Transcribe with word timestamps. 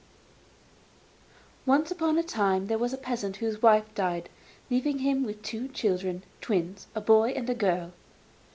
Once 1.67 1.91
upon 1.91 2.17
a 2.17 2.23
time 2.23 2.65
there 2.65 2.79
was 2.79 2.91
a 2.91 2.97
peasant 2.97 3.35
whose 3.37 3.61
wife 3.61 3.93
died, 3.93 4.29
leaving 4.67 4.97
him 4.97 5.23
with 5.23 5.43
two 5.43 5.67
children 5.67 6.23
twins 6.41 6.87
a 6.95 7.01
boy 7.01 7.29
and 7.35 7.47
a 7.51 7.53
girl. 7.53 7.91